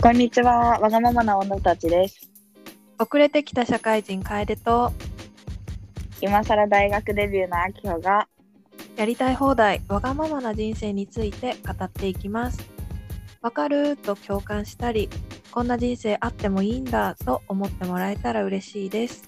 [0.00, 2.20] こんにちは、わがままな女たちです。
[3.00, 4.92] 遅れてきた社会人楓と
[6.20, 8.28] 今更大学デビューのあきほが、
[8.96, 12.64] やりたい放題わがままな人生について語っていきます。
[13.42, 15.10] わかると共感したり、
[15.50, 19.24] こんな人生あってもいいんだと思ってもらえたら嬉しいです。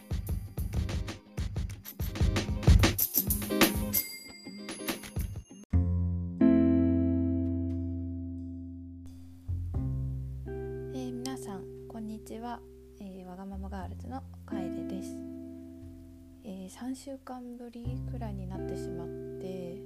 [16.70, 19.08] 3週間ぶりくらいになってしまっ
[19.40, 19.82] て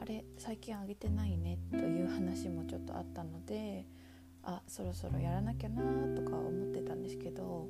[0.00, 3.86] あれ最近あげてないねという話もちょっとあったので
[4.42, 5.82] あそろそろやらなきゃな
[6.16, 7.68] とか思ってたんですけど、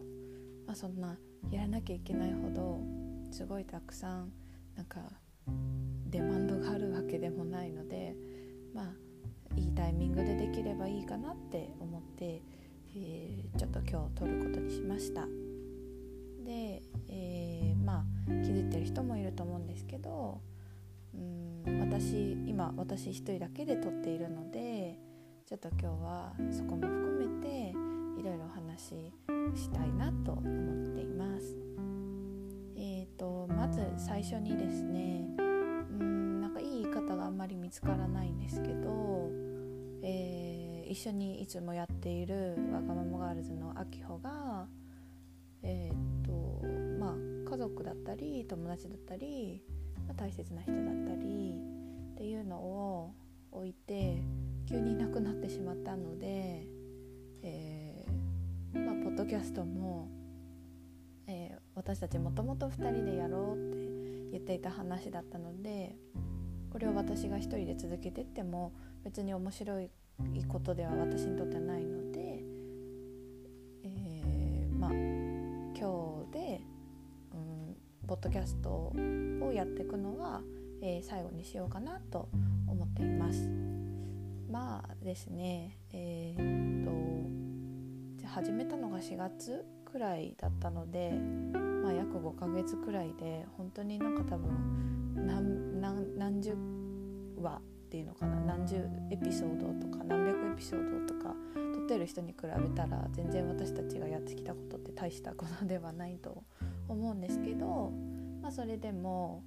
[0.64, 1.18] まあ、そんな
[1.50, 2.80] やらなきゃいけないほど
[3.32, 4.32] すごいたくさん
[4.76, 5.00] なんか
[6.06, 8.14] デマンドがあるわけでもないので
[8.72, 12.42] まあいいタイミングでできればいいかなって思って、
[12.96, 15.26] えーちょっと今日撮ることにしました。
[16.44, 17.53] で、えー
[18.26, 20.40] 気づいてる人もいると思うんですけど
[21.14, 21.16] う
[21.70, 24.98] ん私今私一人だけで撮っているので
[25.46, 27.70] ちょっと今日はそこも含めて
[28.18, 29.12] いろいろお話し
[29.54, 31.56] したいなと思っています。
[32.76, 39.30] えーとまず最初にですねうんなんかいい言い方があんまり見つからないんですけど、
[40.02, 44.68] えー一緒にいつもやっているわがままガールズのあきほが
[47.68, 49.62] 族だったり友達だったり、
[50.06, 51.60] まあ大切な人だったり
[52.12, 53.14] っていうのを
[53.50, 54.22] 置いて
[54.68, 56.66] 急にいなくなってしまったので、
[57.42, 60.08] えーまあ、ポッドキャストも、
[61.26, 65.96] えー私たちもともと2人でやろうって言っていた話だったので
[66.70, 69.90] これを私が一人で続けてっても別に面白い
[70.46, 72.03] ことでは私にとってはないので、
[78.14, 80.40] ポッドキャストをやっていくのは、
[80.80, 82.28] えー最後にしようかなと
[82.68, 83.48] 思っています。
[84.48, 91.10] まあですねえーっとじゃ始めたのが4月くらいだったので、
[91.82, 96.54] まあ、約5ヶ月くらいで本当になんか多分何何何十
[97.42, 97.60] 話っ
[97.90, 98.76] ていうのかな何十
[99.10, 101.34] エピソードとか何百エピソードとか
[101.74, 106.44] 撮ってる人に比べたら全然私たちがやってきたことって大したことではないと
[106.88, 107.92] 思うんですけど、
[108.42, 109.42] まあ、それでも、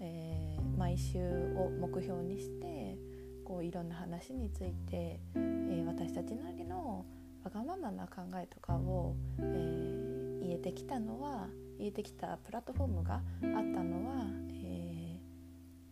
[0.00, 1.18] えー毎週
[1.56, 2.96] を目標にして
[3.44, 7.04] こういろんな話について、えー私たちなりの
[7.44, 11.48] わがままな考えとかを、えー言えてきたのは
[11.78, 15.30] 言えてきたプラットフォームがあったのは、えー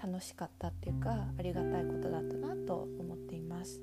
[0.01, 3.81] 楽しかったっていうかありがたいことだったなと思っています。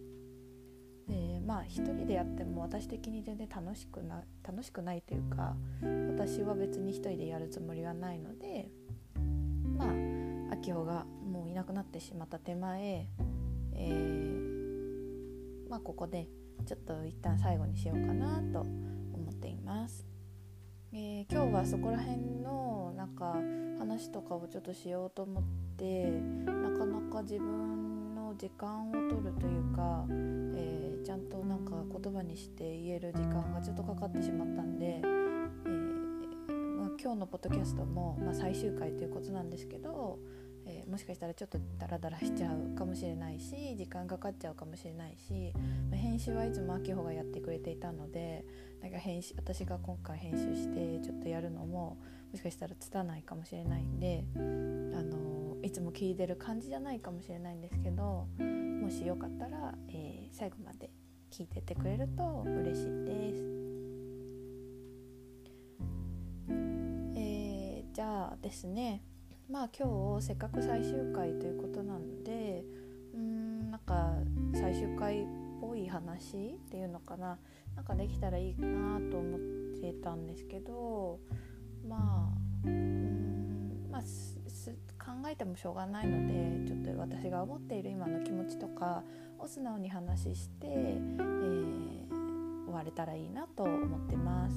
[1.45, 5.55] まあ一人でやっても私的に全然楽しくな楽しくないというか
[6.09, 8.69] 私は別に一人でやるつもりはないので
[9.77, 13.07] まあ秋穂がもういなくなってしまった手前、
[13.73, 14.55] えー
[15.69, 16.27] まあここで
[16.65, 20.05] ちょっと一旦最後にしようかなと思っています。
[20.93, 23.35] えー今日はそこら辺のなんか
[23.79, 25.43] 話とかをちょっとしようと思っ
[25.75, 26.11] て
[26.45, 30.05] なかなか自分の時間を取るというか、
[30.55, 40.17] えーちゃんとなんか言葉にして言える時間がちょっとかかってしまったんで、えーまあ、今日のポッドキャストも、まあ、最終回ということなんですけど、
[40.65, 45.53] えーもしかしたらちょっとダラダラしちゃうかもしれないし時間かかっちゃうかもしれないし、
[45.91, 48.43] まあ編集はいつも秋穂がやってくれていたので
[48.81, 51.97] なんか編集私が今回編集してちょっとやるのも
[52.31, 58.27] もしかしたらつたないかもしれないんで、あのいつも聞いてる感じじゃないかもしれないんですけど
[58.85, 60.91] もしよかったら、えー最後まで
[61.31, 63.43] 聞いててくれると嬉しいです。
[67.15, 69.01] えーじゃあですね
[69.49, 72.63] まあ今日せっかく最終回ということなので
[73.15, 74.17] うんなんか
[74.53, 75.25] 最終回っ
[75.59, 77.39] ぽい話っていうのかな
[77.75, 79.39] なんかできたらいいなと思っ
[79.81, 81.19] てたんですけど
[81.87, 84.01] まあうーんまあ
[85.31, 89.03] えてもしょうがないのでちょっと私が思っている今の気持ちとか
[89.39, 91.85] を素直に話して、えー
[92.65, 94.55] 終われたらいいなと思ってます。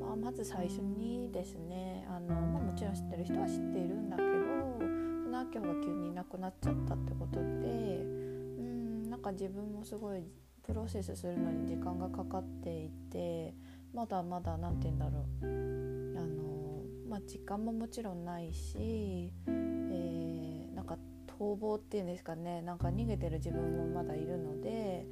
[0.00, 4.28] まあ、まず最初にですねあの、まあ、もちろん知ってる人は知っているんだけど
[5.24, 10.22] その秋穂が急にいなくなっちゃったってことでうんなんか自分もすごい
[10.62, 13.54] プロセスするのに時間がかかっていて
[13.92, 15.46] まだまだ何て言うんだろう
[16.18, 16.47] あの、
[17.08, 20.38] まあ、時間ももちろんないし、えー
[20.78, 20.96] なんか
[21.26, 25.04] 逃亡っていうんですかねなんか逃げてる自分もまだいるので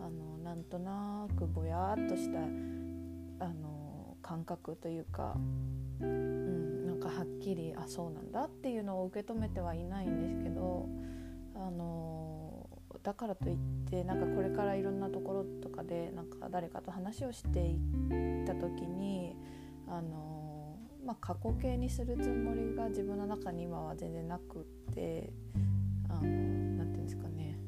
[0.00, 5.36] あのなんとなくぼやっとしたあの感覚というか、
[6.00, 10.88] うん、なんかはっきりあそうなんだっていうのを受け止めてはいないんですけど
[11.54, 12.66] あの
[13.02, 13.56] だからといっ
[13.90, 19.36] てなんかこれからいろんなところとかでなんか誰かと話をしていった時に
[19.86, 20.49] あの、
[21.10, 25.32] まあ、過去形にするつもりが自分の中に今は全然なくって
[26.08, 27.58] あのなんていうんですかね。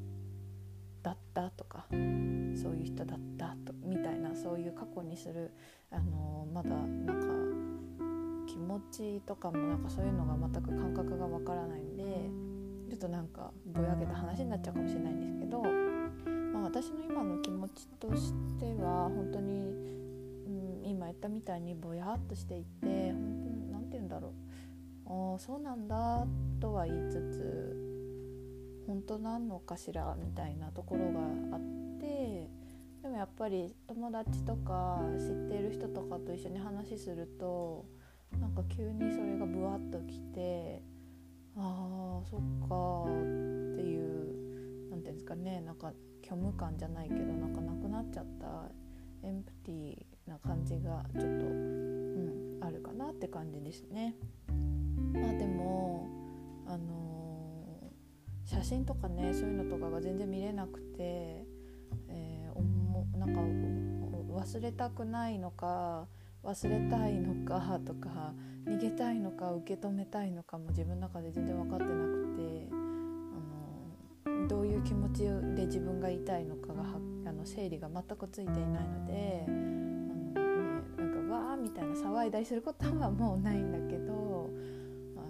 [1.02, 1.98] だったとかそう
[2.76, 5.50] いう人だったとみたいなそういう過去にする
[5.90, 12.04] あのまだなんか気持ちとかもなんかそういうのが全く感覚がわからないんで
[12.90, 15.62] ちょっとなんかぼやけた話になっちゃうかもしれないんですけど、
[16.52, 19.72] まあ、私の今の気持ちとしては本当に、
[20.46, 23.31] うん、今言ったみたいにぼやっとしていて本
[24.02, 24.32] んだろう。
[25.06, 26.26] ああそうなんだ
[26.60, 27.92] とは言いつつ
[28.86, 31.20] 本当なんのかしらみたいなところが
[31.56, 31.60] あっ
[31.98, 32.48] て
[33.02, 37.84] でもやっぱり友達とか知っている人とかと一緒に話すると
[38.40, 40.82] なんか急にそれがブワッときて
[41.56, 48.70] あーそっかっていう何ていうんですかねなんか虚無感じゃないけどなんかなくなっちゃった
[49.26, 51.46] エンプティーな感じがちょっと、
[52.82, 54.16] かなって感じですね。
[55.12, 56.08] まあでも
[56.66, 61.46] あのー、写真とかねそういうのとかが全然見れなくて、
[62.08, 63.40] えー、おもなんか
[64.40, 66.08] 忘れたくないのか
[66.42, 68.34] 忘れたいのか とか
[68.66, 72.68] 逃げたいのか受け止めたいのかも自分の中で全然分かってなくて
[74.26, 75.24] あのどういう気持ち
[75.54, 76.82] で自分が言いたいのかが
[77.26, 79.46] あの整理が全くついていないので、
[81.62, 84.50] みたいな騒いだりすることはもうないんだけど
[85.16, 85.20] あ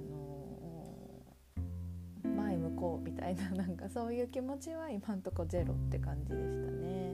[2.24, 7.12] の前向こうみたいななんかそういう気持ちは今んとこゼロって感じでしたね。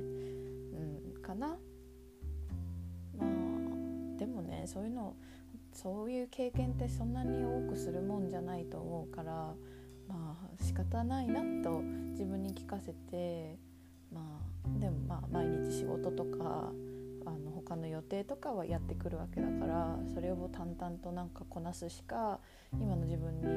[1.15, 1.49] うん、かな。
[3.19, 5.17] まあでもねそういうの
[5.73, 9.33] そういう経験ってそんなに多くするもんじゃないと思うから
[10.09, 11.81] まあ仕方ないなと
[12.13, 13.59] 自分に聞かせて
[14.13, 16.73] まあでもまあ毎日仕事とか
[17.29, 22.41] あの他の予定とかはやってくるわけだからそれを淡々となんかこなすしか
[22.73, 23.53] 今の自分には、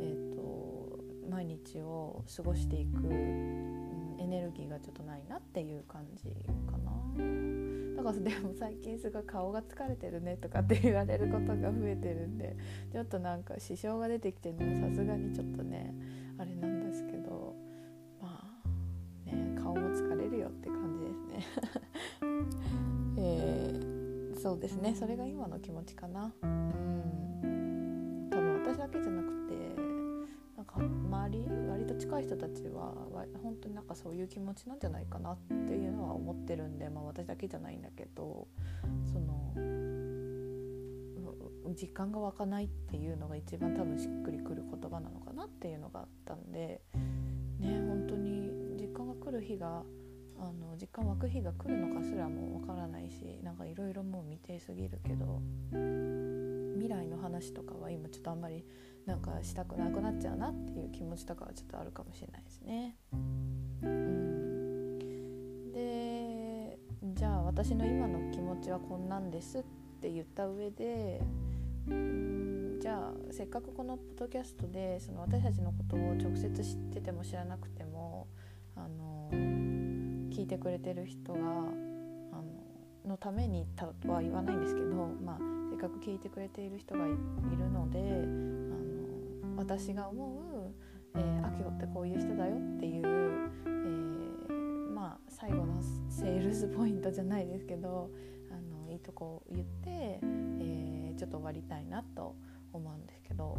[0.00, 0.98] えーと、
[1.30, 6.24] 毎日を過ごしていく、うん、エネルギーがちょっとないなっていう感じ
[6.70, 6.96] かな。
[7.96, 12.54] だからでも最近すごい顔が疲れてるねとかって言われることが増えてるんで
[12.92, 15.94] ちょっとなんか支障が出てきてるのはさすがにちょっとね
[16.38, 16.75] あれなん
[24.46, 24.94] そうですね。
[24.94, 26.32] それが今の気持ちかな。
[26.40, 28.28] うん。
[28.30, 29.56] 多分私だけじゃなくて
[30.64, 32.94] か周り割と近い人たちは
[33.42, 38.46] 本当になんかそういう気持ちなんじゃないかなっていうのは思ってるんで、まあ、私だけじゃないんだけど
[39.12, 39.52] その
[41.74, 46.80] 実感が湧かないっていうのが一番多分しっくりくる言葉なのかなっていうのがあったんで
[47.58, 48.48] ね本当に
[48.80, 49.82] 実感が来る日が
[50.38, 55.40] あの実感湧く日が来るのかすらもわからないしなんかいろいろもう未定すぎるけど
[56.74, 58.64] 未来の話とかは今ちょっとあんまり
[59.06, 62.96] なんかしたくなくなっちゃうなっていう気持ちとかはちょっとあるかもしれないですね。
[65.72, 66.78] で
[67.14, 69.62] じゃあ私の今の気持ちはこんなんですっ
[70.00, 71.22] て言った上で
[72.80, 77.84] じゃあせっかくこのポッドキャストでその私たちのことを直接知ってても知らなくて
[80.36, 81.72] 聞いてくれてる人があの
[83.06, 84.86] のためにとは言わないんですけど、
[85.24, 85.38] まあ、
[85.70, 90.74] せっかく聞いてくれている人がいるのであの私が思
[91.14, 98.10] う、えー、アキオってこういう人だよっていう、えー、まあ最後のセールスポイントじゃないですけど
[98.50, 102.36] あのいいとこ言って、えー、ちょっと終わりたいなと
[102.74, 103.56] 思うんですけど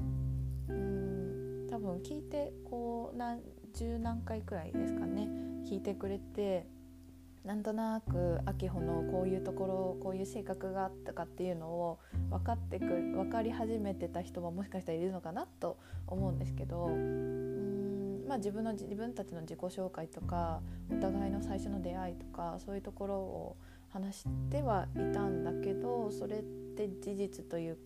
[0.70, 3.42] うん多分聞いてこう何
[3.78, 5.28] 十何回くらいですかね
[5.70, 6.66] 聞いてくれて
[7.46, 12.00] なんとなく秋穂のこういうところこういう性格があったかっていうのを
[12.32, 20.60] 分かってく分かり始めてた人ももしかしたらいるのかなと思うんですけどうんまあ自分の自分たちの自己紹介とか
[20.92, 23.58] お互いの最初の出会いとかそういうところを
[23.90, 26.44] 話してはいたんだけどそれっ
[26.76, 27.78] て事実という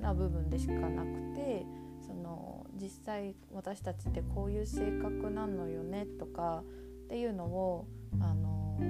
[0.00, 1.66] な部分でしかなくて
[2.10, 6.64] その実際私たちってこういう性格なのよねとか
[7.04, 7.86] っていうのを
[8.20, 8.80] あの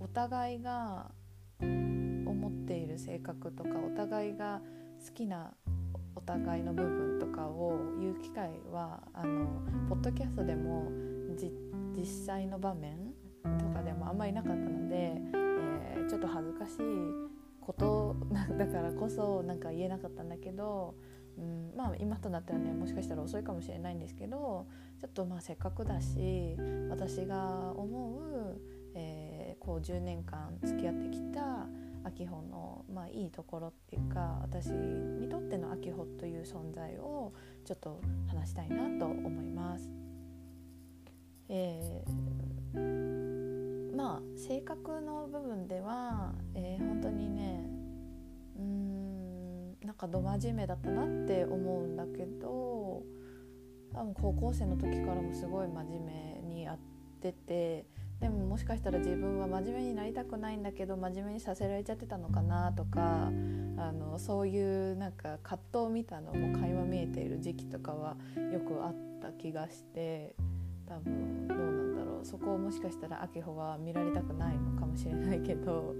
[0.00, 1.12] お互いが
[1.60, 4.60] 思っている性格とかお互いが
[5.06, 5.52] 好きな
[6.16, 9.46] お互いの部分とかを言う機会はあの
[9.88, 10.90] ポッドキャストでも
[11.96, 13.12] 実際の場面
[13.58, 16.80] とかでもあんまりなかったので、えー、ちょっと恥ずかしい
[17.60, 18.16] こと
[18.58, 20.94] だからこそなんか言えなかったんだけど、
[21.38, 24.66] うん、まあ今となってはねもしかしたら遅いかもしれないんですけど
[25.00, 26.56] ちょっとまあせっかくだし
[26.90, 28.60] 私が思う、
[28.94, 31.66] えー、こう10年間付き合ってきた
[32.04, 37.32] 秋穂の、まあ、いいところっていうか私にとっての秋穂という存在を
[37.64, 39.88] ちょっと話したいなと思います。
[41.48, 47.63] えー、まあ性格の部分では、えー、本当にね
[50.04, 53.02] かど真面目だったなって思うんだけど
[53.92, 56.78] 多分高校生の時からもすごい真面目にやっ
[57.20, 57.86] てて
[58.20, 63.30] でももしかしたら自分は真面目になりたくないんだけど真面目にさせられちゃってたのかなとか
[63.76, 68.16] あのそういうなんか葛藤みたいのも垣間見えている時期とかは
[68.52, 70.34] よくあった気がして
[70.86, 72.24] 多分どうなんだろう。
[72.24, 75.94] そこをもしかしたら秋穂は見られたくないのかもしれないけど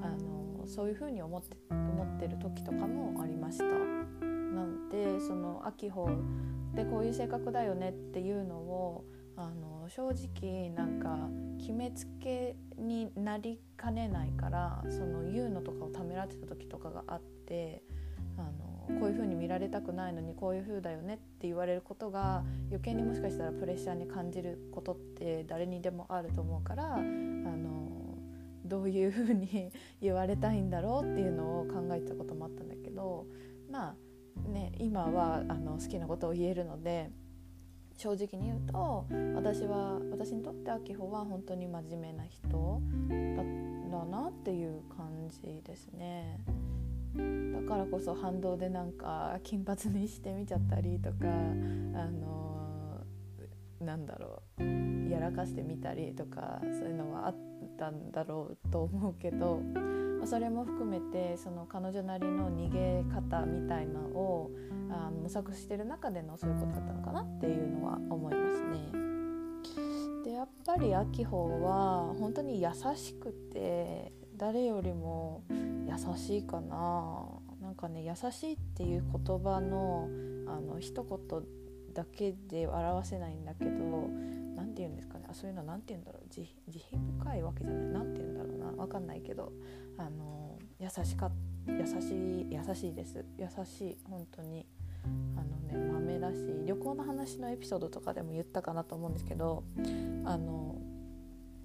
[0.00, 3.64] あのそういうふうに思って思ってる時とかもありました。
[3.64, 6.10] なんでその秋穂
[6.74, 9.04] でこういう性格だよねっていうのを
[9.36, 17.82] あの正直なんか決めつけになりかねないからその言うのとかをためらってた時とかがあって
[18.36, 27.77] あのこういう風に見られたくないのにこういう風だよねって言われることが余計にもしかしたらプレッシャーに感じることって誰にでもあると思うからあの
[28.68, 33.26] どういう風に言われたいんだろうっていうのを考えてたこともあったんだけど
[33.70, 33.94] ま
[34.46, 37.10] あね今はあの好きなことを言えるので。
[37.98, 46.38] 正直に言うと私は私にとって秋穂は本当に真面目な人だだなっていう感じですね。
[47.16, 52.57] だからこそ反動でなんか金髪にしてみちゃったりとかあの
[53.80, 57.36] なんだろうやらかしてみたりとかそういうのはあっ
[57.78, 59.60] たんだろうと思うけど
[60.18, 64.50] まあ、それも含めてその彼女なりの逃げ方みたいなのを
[64.90, 68.88] あ模索してる中でのそういうことだったのかなっていうのは思いますね。
[70.24, 77.24] でやっぱり秋穂は本当に優しくて誰よりも優しいかな
[77.62, 80.08] なんかね優しいっていう言葉の
[80.48, 81.42] あの一言
[81.98, 83.70] だけで表せないんだけど
[84.54, 85.26] 何て言うんですかね。
[85.28, 86.28] あそういうの何て言うんだろう。
[86.28, 87.86] 慈悲深いわけじゃない。
[87.86, 88.84] 何て言うんだろうな。
[88.84, 89.52] 分かんないけど
[89.96, 91.32] あの優しか
[91.66, 93.24] 優しい優しいです。
[93.36, 93.98] 優しい。
[94.08, 94.64] 本当に。
[95.36, 96.36] あのね豆だし
[96.66, 99.64] 旅行の話のエピソードとかでも言ったかなと思うんですけど
[100.24, 100.76] あの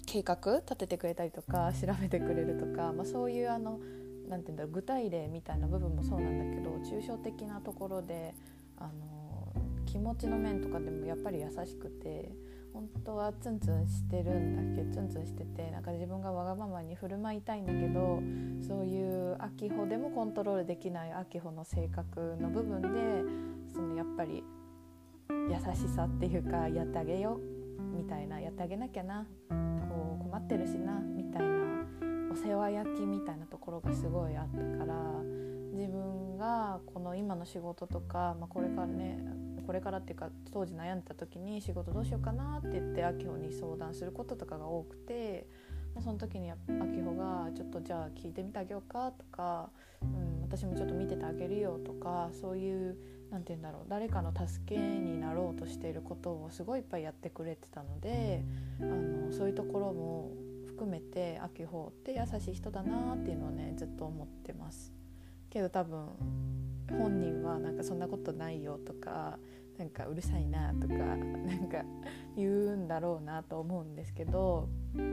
[0.06, 3.80] 計画立ててくれたりとか調べてくれるとか、まあ、そういうあの
[4.28, 4.72] なて言うんだろう。
[4.72, 8.34] 具体例みたいな部分もそうなんだけど抽象的なところで
[8.76, 9.33] あの
[9.94, 12.32] 気持ちの面とかでもやっぱり優しくて
[12.72, 18.20] 本当はツンツンしてるんだけどツンツンしててなんか自分がわがままに振る舞いたいんだけど
[18.66, 22.88] そういう秋穂でもコントロールできない秋穂の性格の部分で
[23.72, 24.42] そのやっぱり
[25.30, 27.38] 優しさっていうかやってあげよ
[27.78, 31.86] うみたいなやってあげなきゃなこう困ってるしなみたいな
[32.32, 34.96] お世話焼きみたいなところがすごいあったから
[35.72, 45.46] 自分がこの今の仕事とか、まあ、これからねこれからっていうか当時悩んでた時に仕事どうしようかなって言って秋穂に相談することとかが多くて
[46.02, 46.58] その時に秋
[47.00, 49.70] 穂が「ちょっとじゃあ聞いてみてあげようか」とか、
[50.02, 52.96] うん「私もちょっと見ててあげるよ」とかそういう
[53.30, 58.44] 何て言うんだろう誰かの助けになろうとしていることをすごいいっぱいやってくれてたので
[58.80, 60.30] あのそういうところも
[60.66, 64.92] 含めて秋穂って優しい人だなっていうのをねずっと思ってます。
[65.50, 66.08] けど多分
[66.90, 69.38] 本人はなんかそんなことないよとか
[69.78, 71.84] なんかうるさいなとかなんか
[72.36, 75.04] 言うんだろうなと思うんですけどあの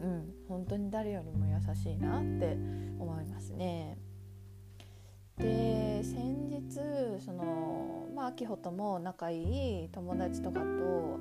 [0.00, 2.56] うん本当に誰よりも優しいなって
[2.98, 3.96] 思いますね。
[5.38, 6.80] で先日
[7.18, 10.66] そのまあ秋穂とも仲いい友達とかと,、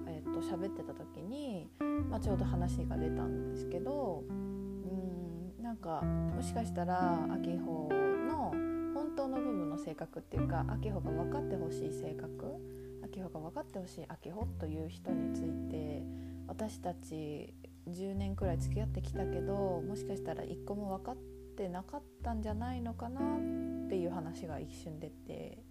[0.07, 1.67] えー、と喋ってた時に、
[2.09, 8.12] まあ、ちょうど話が出たんですけどうんなんかもしかしたら秋穂
[9.15, 12.55] 当の部分の性格っていうか秋穂が分かってほしい性格
[13.03, 16.03] 秋穂が分かってほしい秋穂という人について
[16.47, 17.53] 私たち
[17.87, 21.17] 10年くらい付き合ってきたけどもしかしたら一個も分かっ
[21.57, 25.63] てなかったんじゃないのかなっていう話が一瞬出て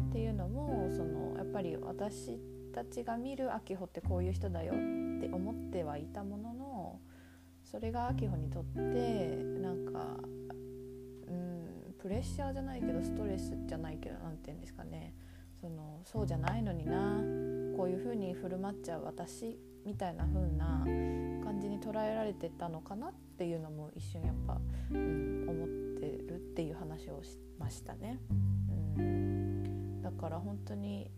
[0.00, 2.38] っていうのもそのやっぱり私
[2.74, 7.00] たちが見る秋穂ってこういう人だよって思ってはいたものの
[7.64, 8.78] それが秋穂にとって
[9.60, 10.18] なんか
[12.00, 15.14] プレッシャーじゃないけどストレスじゃないけど何て言うんですかね
[15.60, 17.20] そのそうじゃないのにな
[17.76, 20.84] こういう風に振る舞っちゃう私みたいな風な
[21.44, 24.60] 感じに捉えられてたのかなっていうのも一瞬やっぱ、
[24.92, 25.68] うん、思っ
[26.00, 28.20] てるっていう話をしましたね。
[28.98, 31.10] うん、だから本当に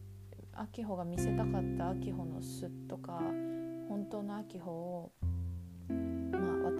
[0.52, 3.20] 秋穂が見せたかった秋穂の素とか
[3.88, 5.12] 本当の秋穂を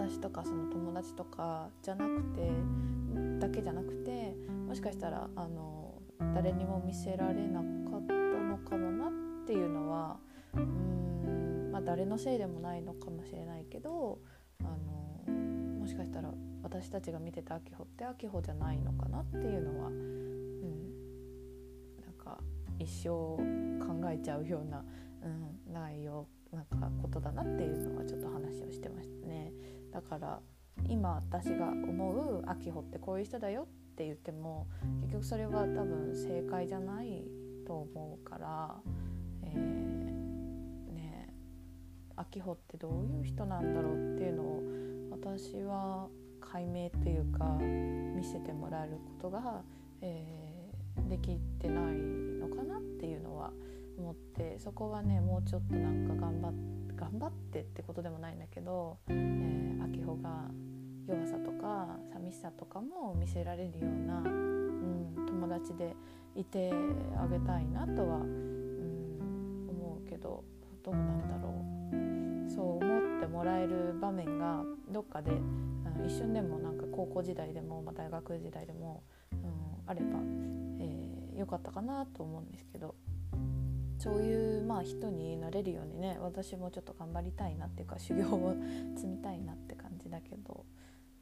[0.01, 2.51] 私とかその友達とかじゃなくて
[3.39, 4.35] だけじゃなくて
[4.67, 6.01] もしかしたらあの
[6.35, 9.11] 誰にも見せられなかったのかもなっ
[9.47, 10.17] ていうのは
[10.55, 14.19] うーんまあ誰のせいでもないのかもしれないけど
[14.61, 14.65] あ
[15.29, 15.35] の
[15.81, 20.95] もしかしたら私たちが見てた秋穂って秋穂じゃないのかなっていうのは、うん、
[22.03, 22.39] なんか
[22.79, 23.37] 一生考
[24.11, 24.83] えちゃうような、
[25.23, 25.29] う
[25.71, 29.53] ん、内容なんかことだなっていうのはちょっと話をしてましたね。
[29.93, 30.41] だから
[30.89, 34.67] 今私が思う秋穂ってこういう人だよって言っても
[35.03, 37.25] 結局それは多分正解じゃない
[37.67, 38.77] と思うから、
[39.45, 41.35] えー、ね
[42.17, 44.63] 秋穂ってどういう人なんだろうっていうのを
[45.11, 46.09] 私は
[46.41, 49.63] 解明っていうか見せてもらえることが、
[50.01, 53.53] えー、できてないのかなっていうのは
[53.99, 60.51] 思ってそこはねもうちょっとなんか頑張って頑張ってってことでもないんだけど、えー、秋穂が
[61.09, 65.97] 弱さとか寂しさとかも見せられるような、うん、友達で
[66.37, 66.71] いて
[67.17, 70.45] あげたいなとは、うん、思うけど
[70.85, 72.51] どうなんだろう。
[72.51, 79.41] そう思ってもらえる場面がどっかで、うん、一瞬でもなんか高校時代でも、まあ、大学時代でも、うん、
[79.87, 80.19] あれば、
[80.81, 82.95] えー、よかったかなと思うんですけど。
[84.01, 88.57] そういうまあ人になれるようにね私もちょっと頑張りたいなっていうか修行を
[88.97, 90.65] 積みたいなって感じだけど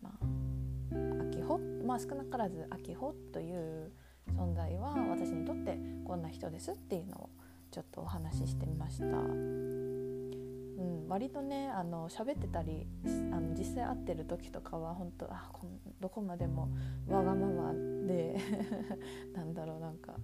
[0.00, 3.90] まあ秋穂まあ少なからず秋穂という
[4.36, 7.30] 存在は私にとってこんな人ですっていうのを
[7.72, 9.06] ちょっとお話ししてみました。
[9.06, 12.86] うん、割とねあの喋ってたり
[13.32, 15.66] あの実際会ってる時とかは本当あこ
[15.98, 16.68] どこまでも
[17.08, 17.72] わがまま
[18.06, 18.38] で
[19.34, 20.14] なんだろうなんか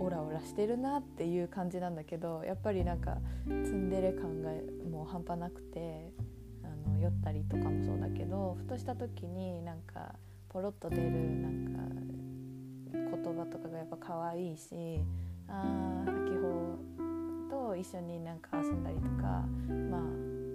[0.00, 4.50] オラオラしてるなっていう感じなんだけどやっぱりなんかツンデレ感が
[4.90, 6.12] もう半端なくて
[6.64, 10.14] あの酔ったりとかもそうだけどふとした時になんか
[10.48, 11.80] ポロッと出るなんか
[12.92, 15.00] 言葉とかがやっぱ可愛いし
[15.48, 16.78] ああ秋穂
[17.50, 19.44] と一緒になんか遊んだりとか
[19.90, 20.00] まあ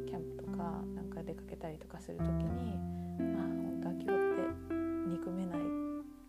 [0.07, 2.73] キャンプとかなんか出かけたりとかする時に
[3.19, 4.73] ああ本当秋穂って
[5.07, 5.84] 憎めない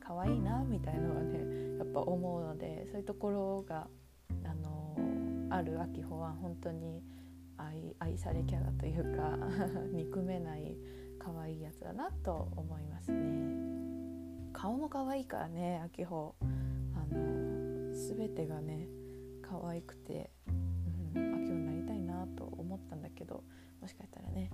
[0.07, 3.89] 可愛いなみたいのはねやっぱ思うのでそういうところが
[4.45, 4.97] あの
[5.51, 7.03] ある秋穂は本当に
[7.57, 9.37] 愛愛されキャラというか
[9.93, 10.77] 憎めない
[11.19, 13.67] 可愛いやつだなと思いますね。
[14.53, 16.35] 顔も可愛いからね秋穂
[16.95, 18.89] あの全てがね
[19.43, 20.31] 可愛くて、
[21.15, 23.43] うん、秋穂になりたいなと思ったんだけど
[23.81, 24.51] もしかしたらね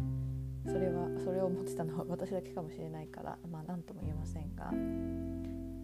[0.66, 4.72] それはそれを思ってたのは 私だけかもしれないからまあ何とも言えませんが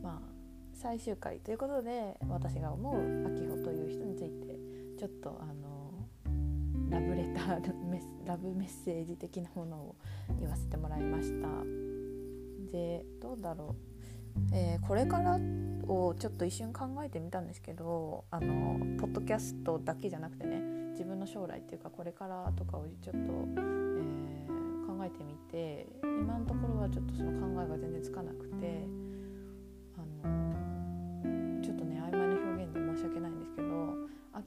[0.03, 0.39] まあ
[0.73, 2.95] 最終回ということで私が思う
[3.27, 4.59] 秋穂という人について
[4.97, 5.79] ちょっとあの
[6.89, 7.63] ラブレター
[8.27, 9.97] ラブメッセージ的なものを
[10.39, 11.49] 言わせてもらいました。
[12.71, 13.75] でどうだろ
[14.53, 15.39] う、えー、これから
[15.87, 28.85] をちょっと一瞬考えてみたんですけどあのポッドキャストだけじゃなくてね自分の将来っていうかこれからとかをちょっと、えー、考えてみて今のところはちょっとその考えが全然つかなくて
[29.97, 30.59] あの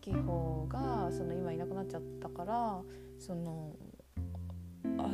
[0.02, 2.82] 秋穂がその今いなくなっちゃったから
[3.20, 3.76] その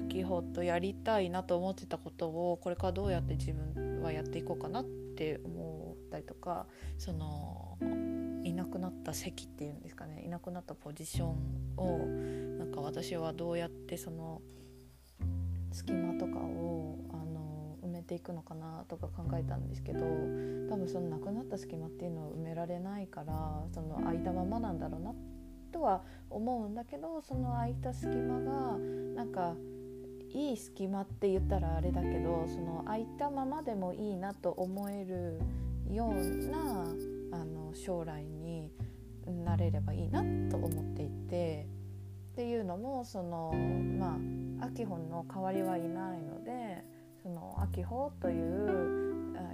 [0.07, 7.77] 秋穂とやりたいなと思ってたことをこれからどうやって自分はやっていこうかなって思ったりとかその
[8.57, 10.23] なくなった席っていうんですかね。
[10.25, 11.35] いなくなったポジション
[11.77, 12.07] を
[12.57, 14.41] なんか私はどうやってその
[15.71, 19.99] 隙間とかをあの埋めていくのかなとか考えたんですけど
[20.69, 25.13] 多分そのなくなった隙間っていうのを埋められないからその空いたままなんだろうな
[25.71, 28.77] とは思うんだけどその空いた隙間が
[29.15, 29.53] なんか
[30.33, 35.39] いい隙間って言ったらあれだけどその空いたままでもいいなと思える
[35.93, 36.85] ような
[37.31, 38.36] あの将来に
[39.31, 41.67] なれればいいなと思っていて
[42.33, 43.53] っていうのもその
[43.99, 44.17] ま
[44.61, 46.83] あ秋本の代わりはいないので
[47.21, 49.07] その秋穂という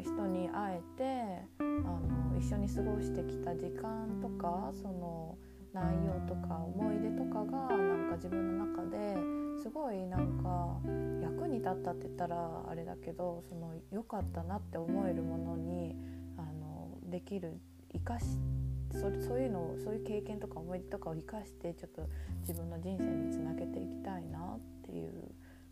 [0.04, 5.38] 人に会えてあの一緒に過ごしてきた時間とかその
[5.74, 9.16] 内容とか思い出とかがなんか自分の中で
[9.62, 10.78] すごいなんか
[11.22, 15.96] 役に立ったって言ったらあれだけどその良かったなって思えるものに
[16.38, 17.60] あのできる
[17.94, 22.08] 生かしてそそういうのをそういう経験とか思い出とかを生かしてちょっと
[22.42, 25.12] 自分の人生につなげていきたいなっていう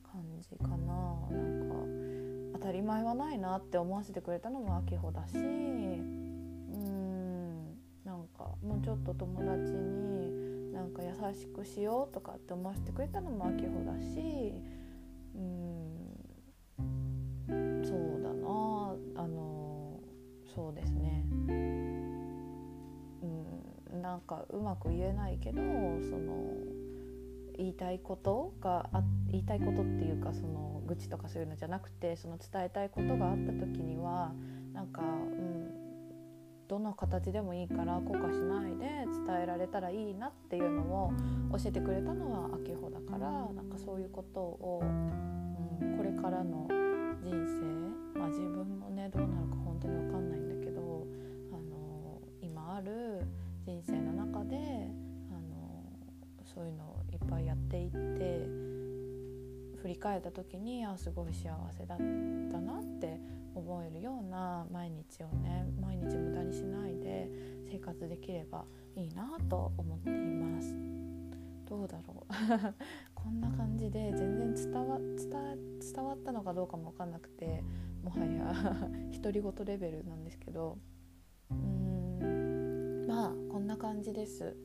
[0.03, 0.75] 感じかな。
[1.29, 1.75] なんか
[2.59, 14.53] 当たり前はないなって思わせてくれたのもあきほだしうんなんかもうちょっと友達になんか優しくしようとかって思わせてくれたのもあきほだし
[15.35, 15.81] うん
[17.83, 19.99] そうだなあの
[20.53, 21.20] そうですね。
[24.01, 26.53] なんかうまく言えないけどその
[27.57, 34.33] 言いたいことがあ言いたいことっていうかその愚痴とかそういうのじゃなくてその伝えたいことがあった時には
[34.73, 35.69] なんか、うん、
[36.67, 41.13] どの形でもいいから後悔しないで伝えられたらいいなっていうのを
[41.51, 46.67] 教えてくれたのは秋穂だからなんかそういうことを、うん、これからの
[47.23, 51.05] 人生、まあ、自分もねどうなるか本当に分かんないんだけど
[51.51, 53.27] あの今ある
[53.65, 54.57] 人生の中で
[55.29, 55.83] あの
[56.53, 58.47] そういうのをいっぱいやっていって
[59.81, 63.19] 振り返った時にあすごい幸せだったなって
[63.55, 67.29] 思えるような毎日をね毎日無駄にしないで
[67.71, 70.75] 生活できればいいなと思っています。
[71.65, 72.33] どうだろう？
[73.15, 77.63] こんな感じで全然伝わ伝わったのかどうかも分かんなくて
[78.03, 78.53] もはや
[79.21, 80.77] 独り言レベルなんですけど。
[81.49, 81.80] うん。
[83.11, 84.55] まあこんな感じです。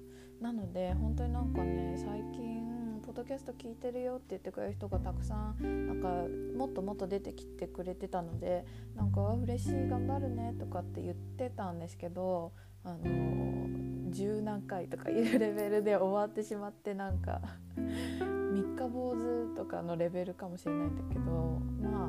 [0.40, 6.08] なので本当になんかね最近ポッドキャスト聞いてるよって言ってくれる人がたくさんなんか
[6.56, 12.52] もっともっと出てきてくれてたのでなんか「嬉しい頑張るね」とかって言ってたんですけど
[12.84, 17.40] あの十何回とかいうレベルで終わってしまってなんか
[17.74, 22.08] 三日坊主とかのレベルかもしれないんだけどまああ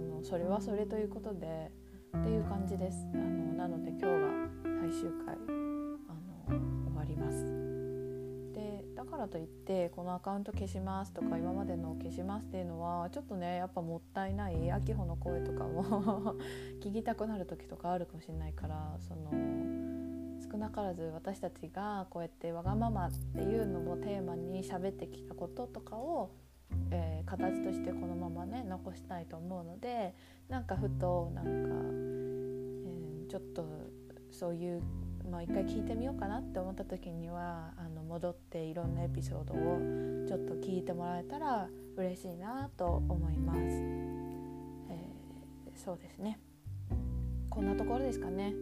[0.00, 1.70] のそれはそれということで
[2.18, 3.06] っていう感じです。
[3.14, 6.12] あのなので今日が最終回あ
[6.50, 7.44] の終わります。
[8.52, 16.34] でだからといってこのアカウント消しますとか今までの消しますっていうのはちょっとねやっぱもったいない秋穂の声とかも
[16.82, 19.30] 聞きたくなる時とかあるかもしれないからその
[20.50, 26.32] 少なからず私たちがこうやってわがままっていうのをテーマに喋ってきたこととかを、
[26.90, 30.16] えー、形としてこのままね残したいと思うので
[30.48, 34.01] なんかふとなんか、えー、ちょっと
[34.32, 34.82] そういう
[35.30, 46.40] まあ、一回聞いてみようかなって思った時にはあの戻っていろんなエピソードをちょっと聞いてもらえたら嬉しいなと思います、えー、そうですね。
[47.50, 48.52] こんなところですかね。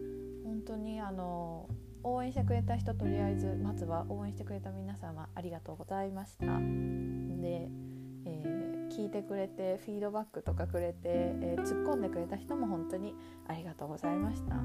[0.43, 1.67] 本当にあの
[2.03, 6.45] 応援してくれた人とりあえずまずは応援してくれた皆様ありがとうございました。
[6.45, 7.69] で、
[8.25, 13.15] えー、聞いてくれてフィードバックとかくれて、えー、突っ込んでくれた人も本当に
[13.47, 14.55] ありがとうございました、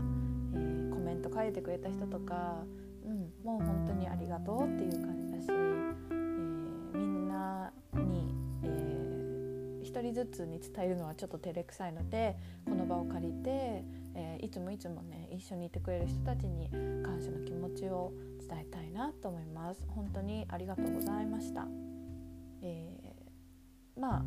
[0.57, 2.65] えーメント書いてくれた人とか、
[3.05, 13.85] うん、もう本当にありがとうっていう感じだし、えー、みんなに、えー、1人ずつに伝えるのはちょっと照れくさいのでこの場を借りて、
[14.17, 16.69] え、いつもいつもね一緒にいてくれる人たちに
[17.05, 19.87] 感謝の気持ちを伝えたいなと思います。
[19.89, 21.69] 本当にありがとうございました、
[22.63, 23.15] え、
[23.97, 24.25] まあ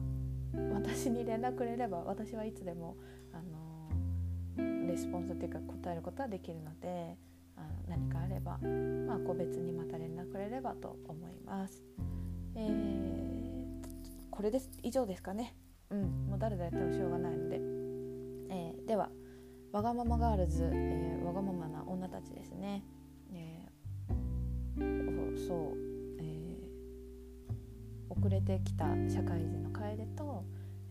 [0.73, 2.95] 私に連絡くれれば私はいつでも
[4.89, 7.15] レスポンスというか答えることはできるので
[7.55, 11.83] あの何かあれば、まあ、個別にまた連絡くれればと思います。
[12.55, 12.69] えー、
[14.31, 15.55] これです以上ですかね。
[15.91, 17.59] うん、もう誰がやってもしょうがないので。
[18.51, 19.09] えー、では、
[19.71, 22.83] わがままガールズ、えー、わがままな女たちですね。
[23.31, 25.77] えー、そう、
[26.19, 30.43] えー、遅れてきた社会人の楓と、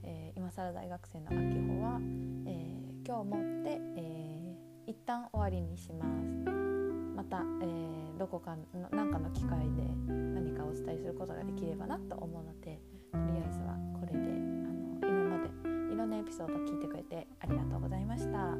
[0.04, 2.38] えー、今更大学生の秋穂は、えー
[3.09, 6.53] 今日もって、えー、一旦終わりにします。
[7.16, 12.79] また、えー、どこかの何かの機会で何かお伝えすることができればなと思うので
[13.11, 18.55] とりあえずはこれであの今までいろんなエピソード聞いてくれてありがとうございました。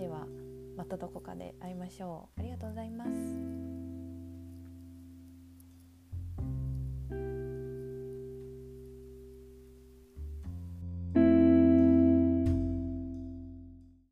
[0.00, 0.26] では
[0.74, 2.40] またどこかで会いましょう。
[2.40, 3.71] ありがとうございます。